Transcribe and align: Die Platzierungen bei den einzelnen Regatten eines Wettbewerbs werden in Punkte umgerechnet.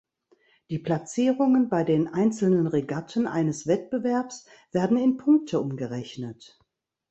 Die 0.71 0.79
Platzierungen 0.79 1.69
bei 1.69 1.83
den 1.83 2.07
einzelnen 2.07 2.65
Regatten 2.65 3.27
eines 3.27 3.67
Wettbewerbs 3.67 4.47
werden 4.71 4.97
in 4.97 5.17
Punkte 5.17 5.59
umgerechnet. 5.61 6.57